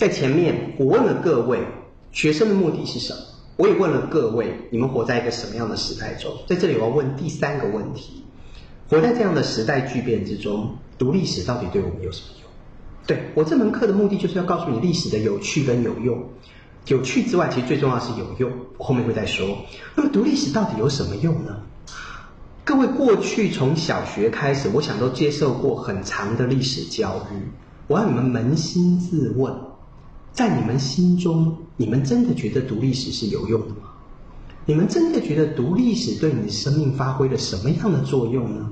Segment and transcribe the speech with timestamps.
[0.00, 1.60] 在前面我问了各位，
[2.10, 3.18] 学生的目的是什么？
[3.56, 6.32] 我也问了各位，你们活在一个什么样的时代中？
[6.48, 8.24] 在这里我要问第三个问题：
[8.88, 12.50] 活在这样的时代巨变之中，读历史到底对我们有什么用？
[13.06, 16.18] 对我这门课的目的就是要告诉你历史的有趣跟有用。
[16.86, 18.50] 有趣之外，其实最重要是有用。
[18.78, 19.54] 后面会再说。
[19.94, 21.60] 那么读历史到底有什么用呢？
[22.64, 27.36] 各位过去从小学开始，我想都接受过很长的历史教育。
[27.86, 29.52] 我要你们扪心自问，
[30.32, 33.90] 在你们心中，你们真的觉得读历史是有用的吗？
[34.66, 38.70] 你们真的觉得读历史对你生命发挥了什么样的作用呢？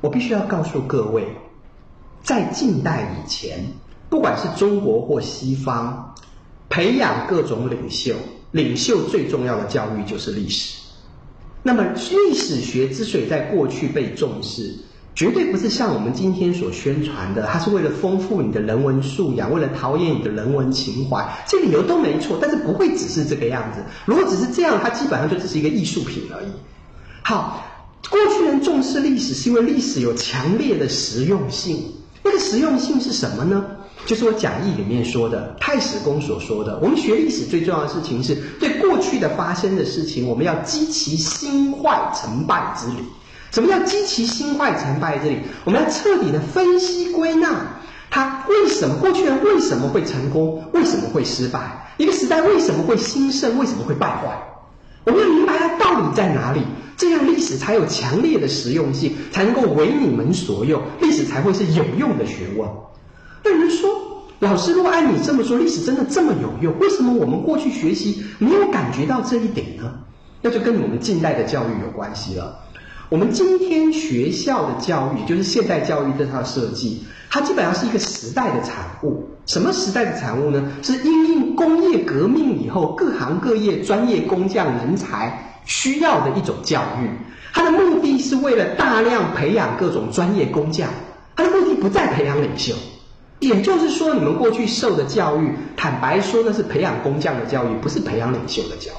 [0.00, 1.26] 我必须要告诉各位，
[2.22, 3.64] 在近代以前，
[4.08, 6.14] 不管是中国或西方。
[6.70, 8.14] 培养各种领袖，
[8.50, 10.78] 领袖最重要的教育就是历史。
[11.62, 14.76] 那么，历史学之所以在过去被重视，
[15.18, 22.38] 绝对不是像我们今天所宣传的，它是为了丰富你的人文素养，为了陶冶你的人文情怀，这理由都没错。
[22.40, 23.82] 但是不会只是这个样子。
[24.06, 26.46] 如果只是这样，它基本上就只是一个艺术品而已。
[27.22, 27.66] 好，
[28.08, 31.82] 过去人重视历史，是因为历史有强烈的实用性。
[32.22, 33.64] 那个实用性是什么呢？
[34.06, 43.02] 就是我讲义里面说的，太史公所说的，我们学历史最重要的事情是对过去的发生的事情，我们要积其兴坏成败之理。
[43.50, 45.38] 什么叫积其兴坏成败这里？
[45.64, 47.66] 我们要彻底的分析归纳，
[48.10, 51.92] 它为什么过去人为什么会成功，为什么会失败？
[51.96, 54.42] 一个时代为什么会兴盛，为什么会败坏？
[55.04, 56.60] 我们要明白它道理在哪里，
[56.96, 62.68] 这样历史才有强烈的实用性，才能够为你们所用，历史才会是有用的学问。
[63.44, 63.88] 有人说
[64.40, 66.78] ：“老师，如果按你这么说，历史真的这么有用？
[66.78, 69.94] 为什么我们过去学习没有感觉到这一点呢？
[70.42, 72.60] 那就跟我们近代的教育有关系了。
[73.10, 79.26] 我们今天学校的教育，就是现代教育这套设计，它基本上是一个时代的产物。
[79.46, 80.70] 什么时代的产物呢？
[80.82, 87.08] 是因应工业革命以后各行各业专业工匠人才需要的一种教育。
[87.54, 90.90] 它的目的是为了大量培养各种专业工匠，
[91.34, 92.74] 它的目的不在培养领袖。”
[93.40, 98.94] 也就是说，你们过去受的教育，坦白说，那是培养工匠的教育，不是培养领袖的教育。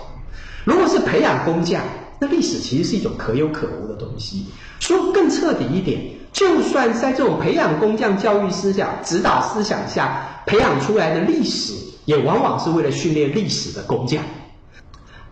[0.64, 1.84] 如果是培养工匠，
[2.20, 4.46] 那历史其实是一种可有可无的东西。
[4.80, 6.02] 说更彻底一点，
[6.34, 11.74] 就算在这种培养工匠教育思想指导思想下培养出来的历史，
[12.06, 14.24] 也往往是为了训练历史的工匠。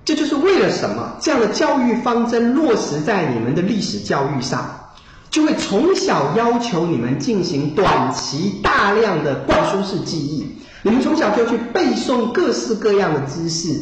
[0.05, 1.17] 这就是为了什么？
[1.19, 4.83] 这样的教育方针落实在你们的历史教育上。
[5.29, 10.47] 就会从小要求你们进行短期大量的灌输式记忆，
[10.83, 13.77] 你们从小就去背诵各式各样的知识，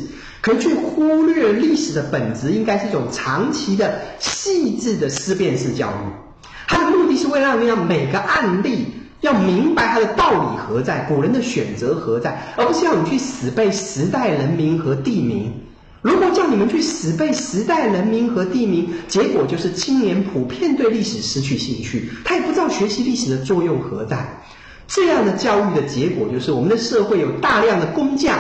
[0.46, 6.46] 可以去忽略历史的本质，应该是一种长期的细致的思辨式教育。
[6.68, 8.86] 它的目的是为了让你每个案例
[9.22, 15.52] 要明白它的道理何在，古人的选择何在，而不是要你去死背时代人名和地名。
[16.04, 24.44] 如果叫你们去死背时代人名和地名，结果就是青年普遍对历史失去兴趣，他也不知道学习历史的作用何在。
[24.88, 28.38] 这样的教育的结果就是，我们的社会有大量的工匠，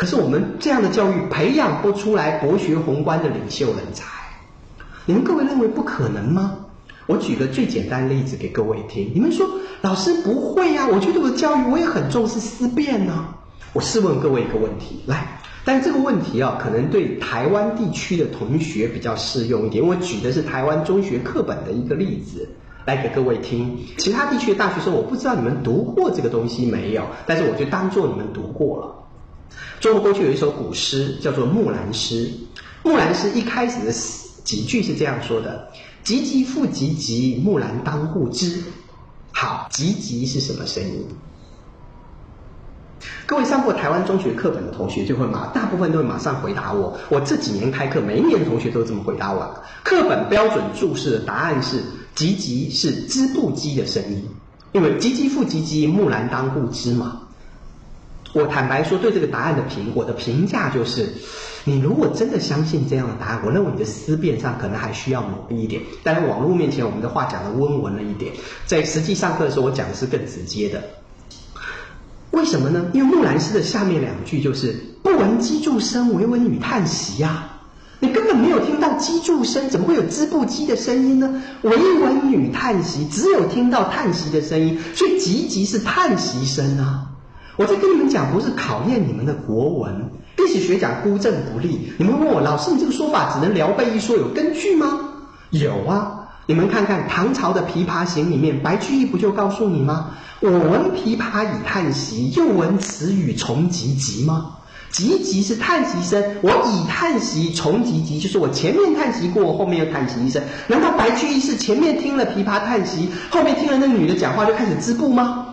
[0.00, 4.06] 可是我们这样的教育培养不出来博学宏观的领袖人才。
[5.04, 6.56] 你们各位认为不可能吗？
[7.04, 9.12] 我举个最简单的例子给各位听。
[9.14, 9.46] 你们说
[9.82, 10.88] 老师不会呀？
[10.90, 13.28] 我觉得我的教育我也很重视思辨呢。
[13.74, 15.38] 我试问各位一个问题，来。
[15.66, 19.86] 但这个问题啊，可能对台湾地区的同学比较适用一点。
[19.86, 22.48] 我举的是台湾中学课本的一个例子
[22.86, 23.78] 来给各位听。
[23.98, 28.96] 其他地区的大学生，我不知道你们读过这个东西没有，但是我就当做你们读过了。
[29.80, 32.26] 中国过去有一首古诗叫做《木兰诗》，
[32.82, 33.92] 《木兰诗》一开始的
[34.44, 35.68] 几句是这样说的
[36.04, 38.62] ：“急急复急急，木兰当户织。”
[39.32, 41.06] 好，急急是什么声音？
[43.24, 46.98] 各位上过台湾中学课本的同学就会马，大部分都会马上回答我。
[47.08, 49.54] 我这几年开课，每一年同学都这么回答我。
[49.84, 51.80] 课本标准注释的答案是
[52.14, 54.28] “唧唧”是织布机的声音，
[54.72, 57.22] 因为“唧唧复唧唧，木兰当户织”嘛。
[58.32, 61.08] 我坦白说，对这个答案的评，我的评价就是：
[61.64, 65.82] 你如果真的相信这样的答案，我认为你的思辨上可能还需要努力一点。
[66.04, 68.32] 但是网络面前，我们的话讲的温文了一点，
[68.66, 70.82] 在实际上课的时候，我讲的是更直接的。
[72.30, 72.86] 为什么呢？
[72.92, 77.50] 因为《木兰诗》的下面两句就是“不闻机杼声，惟闻女叹息”呀，
[77.98, 81.42] 你根本没有听到机杼声，怎么会有织布机的声音呢？
[81.62, 87.09] 惟闻女叹息，只有听到叹息的声音，所以“急急”是叹息声啊！
[87.60, 91.92] 我在跟你们讲，不是考验你们的国文，历史学讲孤证不立。
[91.98, 94.98] 你们问我老师，你这个说法只能聊备一说，有根据吗？
[95.50, 96.30] 有啊。
[96.46, 100.12] 你们看看唐朝的《琵琶行》里面，白居易不就告诉你吗？
[100.40, 104.52] 我闻琵琶已叹息，又闻此语重唧唧吗？
[104.90, 110.42] 唧唧是叹息声，我已叹息，重唧唧就是我前面叹息过，后面又叹息一声。
[110.66, 115.48] 难道白居易是前面听了琵琶叹息，后面听了那女的讲话就开始织布吗？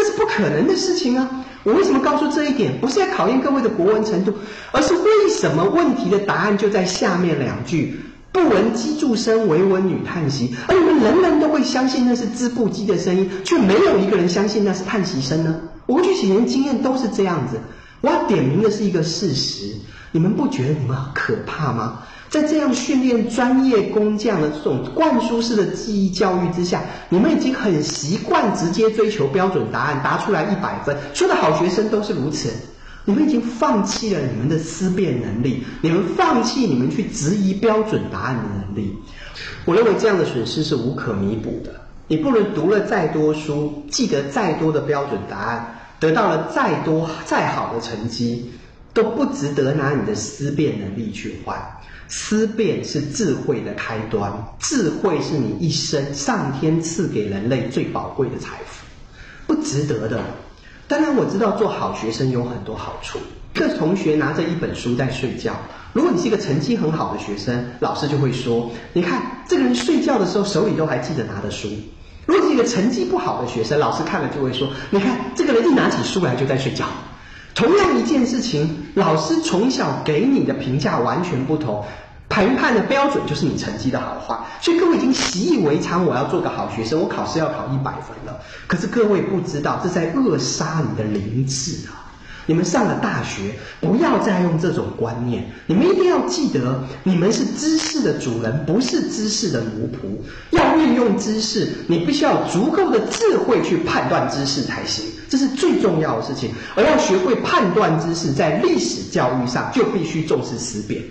[0.00, 1.28] 那是不可能的事情啊！
[1.64, 2.80] 我为什么告诉这一点？
[2.80, 4.32] 不是在考验各位的国文程度，
[4.72, 8.00] 而是为什么问题的答案就在下面两句：
[8.32, 10.54] 不闻机杼声，惟闻女叹息。
[10.68, 15.60] 而你们人人都会相信那是织布机的声音，却没有一个人相信那是叹息声呢？
[15.86, 17.58] 我过去几年经验都是这样子。
[18.00, 19.74] 我要点明的是一个事实，
[20.12, 22.02] 你们不觉得你们可怕吗？
[22.30, 30.96] 在这样训练专业工匠的这种灌输式的记忆教育之下，你们已经很习惯直接追求标准答案，答出来一百分。
[31.14, 32.50] 所有的好学生都是如此。
[33.04, 38.94] 你们已经放弃了你们的思辨能力，你们放弃你们去质疑标准答案的能力。
[39.64, 41.72] 我认为这样的损失是无可弥补的。
[42.06, 45.74] 你不能读了再多书，记得再多的标准答案。
[46.00, 48.52] 得到了再多再好的成绩，
[48.98, 51.56] 都不值得拿你的思辨能力去换。
[52.08, 58.84] 思辨是智慧的开端，智慧是你一生上天赐给人类最宝贵的财富，
[59.46, 60.20] 不值得的。
[60.88, 63.20] 当然，我知道做好学生有很多好处。
[63.54, 65.54] 一个同学拿着一本书在睡觉，
[65.92, 71.68] 如果你是一个成绩很好的学生，老师就会说：“你看，这个人睡觉的时候手里都还记得拿的书。”
[72.26, 76.86] 如果是一个成绩不好的学生，老师看了就会说：“你看，这个人一拿起书来就在睡觉。”
[77.58, 81.84] 同样一件事情，老师从小给你的评价完全不同，
[82.28, 84.38] 评判的标准就是你成绩的好坏。
[84.60, 88.40] 所以各位已经习以为常，我要做个好学生，我考试要考一百分了。
[88.68, 92.06] 可是各位不知道，这在扼杀你的灵智啊！
[92.46, 95.50] 你们上了大学，不要再用这种观念。
[95.66, 100.56] 你们一定要记得，你们是知识的主人，不是知识的奴仆。
[100.56, 106.50] 要运用知识，你必须要足够的智慧去判断知识才行，这是最重要的事情。
[106.74, 111.02] 而要学会判断知识，在历史教育上就必须重视思辨。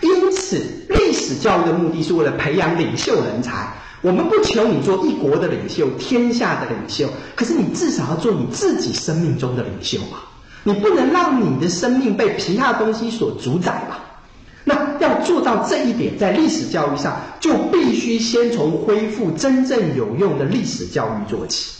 [0.00, 3.72] 因此，历史教育的目的是为了培养领袖人才。
[4.02, 10.18] 我们不求你做一国的领袖、天下的领袖，可是你至少要做你自己生命中的领袖嘛。
[10.62, 14.00] 你不能让你的生命被其他东西所主宰吧？
[14.64, 21.70] 那要做到这一点，在历史教育上，就必须先从恢复真正有用的历史教育做起。